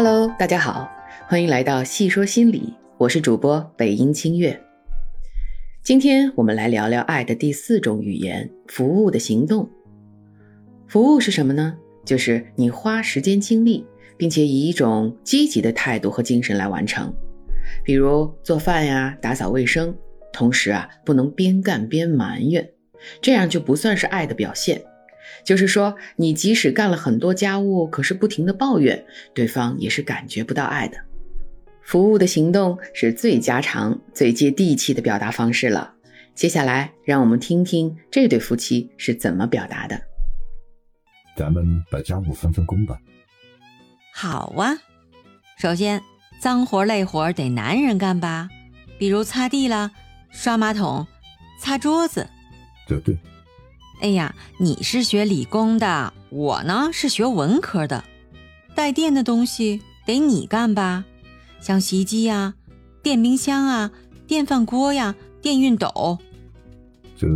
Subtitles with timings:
[0.00, 0.88] Hello，大家好，
[1.26, 4.62] 欢迎来到细说心理，我是主播北音清月。
[5.82, 9.68] 今天我们来聊聊爱的第四种语言——服务的行动。
[10.86, 11.76] 服务是什么呢？
[12.04, 13.84] 就是你花时间精力，
[14.16, 17.12] 并且以一种积极的态度和精神来完成。
[17.82, 19.92] 比如做饭呀、打扫卫生，
[20.32, 22.70] 同时啊，不能边干边埋怨，
[23.20, 24.80] 这样就不算是爱的表现。
[25.44, 30.98] 就是说，你即使干了很多家务，可是不停的抱怨，对方也是感觉不到爱的。
[31.82, 35.94] 服务的行动是最家常、最接地气的表达方式了。
[36.34, 39.98] 接下来，让我们听听这对夫妻是怎么表达的。
[41.36, 42.98] 咱们把家务分分工吧。
[44.12, 44.76] 好啊，
[45.58, 46.02] 首先，
[46.40, 48.48] 脏活累活得男人干吧，
[48.98, 49.90] 比如擦地啦、
[50.30, 51.06] 刷马桶、
[51.58, 52.28] 擦桌子。
[52.86, 53.16] 对对。
[54.00, 58.04] 哎呀，你是学理工的，我呢是学文科的，
[58.74, 61.04] 带电的东西得你干吧，
[61.60, 62.54] 像洗衣机呀、
[63.02, 63.90] 电冰箱啊、
[64.26, 66.18] 电饭锅呀、电熨斗。
[67.16, 67.26] 这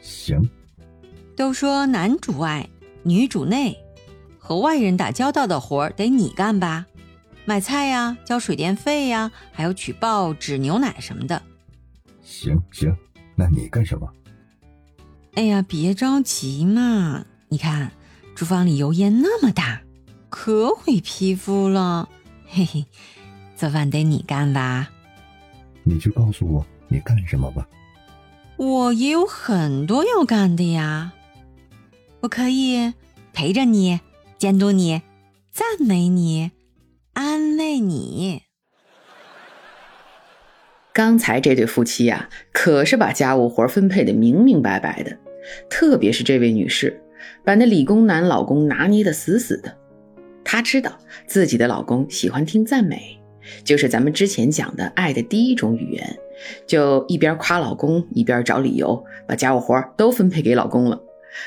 [0.00, 0.48] 行。
[1.36, 2.68] 都说男主外，
[3.02, 3.76] 女主内，
[4.38, 6.86] 和外人打交道的活得你干吧，
[7.44, 11.42] 买菜呀、交水电费呀，还有取报纸、牛奶什么的。
[12.22, 12.94] 行行，
[13.34, 14.06] 那你干什么？
[15.34, 17.24] 哎呀，别着急嘛！
[17.48, 17.92] 你看，
[18.34, 19.82] 厨房里油烟那么大，
[20.28, 22.08] 可毁皮肤了。
[22.46, 22.84] 嘿嘿，
[23.56, 24.88] 做饭得你干吧？
[25.84, 27.66] 你就告诉我你干什么吧。
[28.56, 31.12] 我也有很多要干的呀。
[32.20, 32.92] 我可以
[33.32, 34.00] 陪着你，
[34.36, 35.00] 监督你，
[35.50, 36.50] 赞美你，
[37.14, 38.42] 安慰你。
[40.92, 45.16] 刚才这对夫妻呀，可是把家务活分配的明明白白的。
[45.68, 47.00] 特别是这位女士，
[47.44, 49.76] 把那理工男老公拿捏的死死的。
[50.44, 53.20] 她知道自己的老公喜欢听赞美，
[53.62, 56.18] 就是咱们之前讲的爱的第一种语言。
[56.66, 61.00] 就一边夸老公，一边找理由，把家务活都分配给老公了。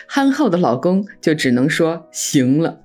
[0.08, 2.80] 憨厚的老公就只能说行了。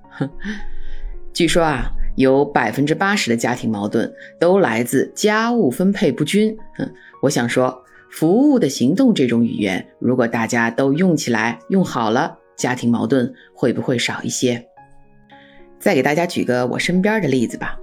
[1.33, 1.91] 据说啊。
[2.19, 6.57] 有百分之八十的家庭矛盾都来自家务分配不均。
[6.75, 6.91] 哼，
[7.21, 7.81] 我想说，
[8.11, 14.67] 服务的行动这种语言，如果大家都用起来、用好了，家庭矛盾会不会少一些？
[15.79, 17.79] 再给大家举个我身边的例子吧。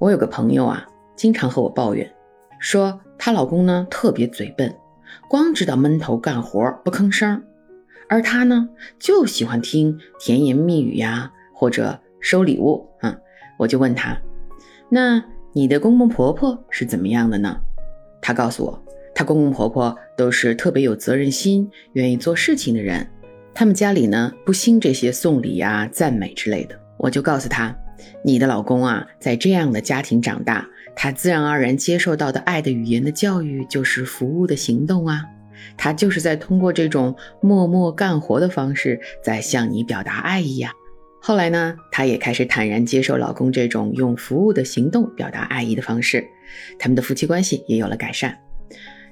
[0.00, 0.84] 我有个朋友啊，
[1.14, 2.12] 经常和我抱怨，
[2.58, 4.74] 说她老公呢特别嘴笨，
[5.30, 7.40] 光知道闷头干活不吭声，
[8.08, 8.68] 而她呢
[8.98, 13.16] 就喜欢听甜言蜜语呀，或者收礼物啊。
[13.58, 14.16] 我就问他，
[14.88, 17.60] 那你的公公婆婆是怎么样的呢？
[18.22, 18.82] 他告诉我，
[19.14, 23.06] 他公公婆婆都是特别有责任心、愿意做事情的人。
[23.52, 26.78] 他们家里呢不兴这些送礼啊、赞美之类的。
[26.96, 27.76] 我就告诉他，
[28.24, 30.64] 你的老公啊，在这样的家庭长大，
[30.94, 35.24] 他自然而然接受到的爱的语言的教育就是服务的行动啊，
[35.76, 40.72] 他就是在通过这种默默干活的方式，在向你表达爱意呀。
[41.20, 46.26] 后来呢，她也开始坦然接受老公这种用服务的行动表达爱意的方式，
[46.78, 48.38] 他们的夫妻关系也有了改善。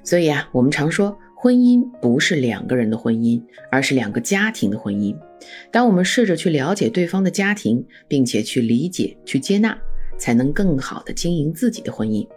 [0.03, 5.15] 所以啊，我们常说，婚姻不是两个人的婚姻，而是两个家庭的婚姻。
[5.69, 9.77] 当我们试着去了解对方的家庭，并且去理解、去接纳，
[10.17, 12.27] 才能更好的经营自己的婚姻。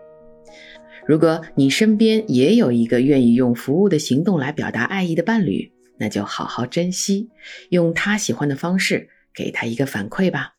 [1.07, 7.31] 如果你身边也有一个愿意用服务的行动来表达爱意的伴侣，那就好好珍惜，
[7.71, 9.09] 用他喜欢的方式。
[9.35, 10.55] 给他一个反馈吧。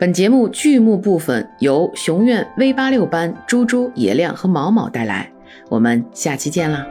[0.00, 5.32] 本节目剧目部分由熊院 V 八六班猪猪、野亮和毛毛带来，
[5.68, 6.86] 我们下期见啦！